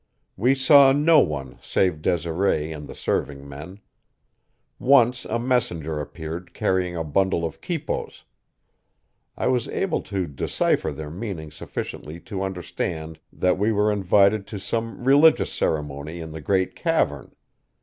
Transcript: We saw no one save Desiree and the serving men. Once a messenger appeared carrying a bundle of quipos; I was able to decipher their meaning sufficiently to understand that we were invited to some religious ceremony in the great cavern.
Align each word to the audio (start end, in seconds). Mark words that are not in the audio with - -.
We 0.35 0.55
saw 0.55 0.91
no 0.93 1.19
one 1.19 1.59
save 1.61 2.01
Desiree 2.01 2.71
and 2.71 2.87
the 2.87 2.95
serving 2.95 3.47
men. 3.47 3.81
Once 4.79 5.25
a 5.25 5.37
messenger 5.37 5.99
appeared 5.99 6.55
carrying 6.55 6.95
a 6.97 7.03
bundle 7.03 7.45
of 7.45 7.61
quipos; 7.61 8.23
I 9.37 9.45
was 9.45 9.67
able 9.67 10.01
to 10.01 10.25
decipher 10.25 10.91
their 10.91 11.11
meaning 11.11 11.51
sufficiently 11.51 12.19
to 12.21 12.41
understand 12.41 13.19
that 13.31 13.59
we 13.59 13.71
were 13.71 13.91
invited 13.91 14.47
to 14.47 14.57
some 14.57 15.03
religious 15.05 15.53
ceremony 15.53 16.19
in 16.19 16.31
the 16.31 16.41
great 16.41 16.75
cavern. 16.75 17.35